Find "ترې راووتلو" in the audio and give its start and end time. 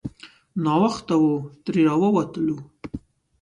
1.63-2.55